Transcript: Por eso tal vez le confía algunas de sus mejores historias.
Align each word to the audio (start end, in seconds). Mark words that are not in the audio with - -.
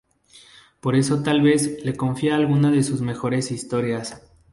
Por 0.79 0.95
eso 0.95 1.21
tal 1.21 1.41
vez 1.41 1.83
le 1.85 1.95
confía 1.95 2.35
algunas 2.35 2.71
de 2.71 2.81
sus 2.81 3.01
mejores 3.01 3.51
historias. 3.51 4.19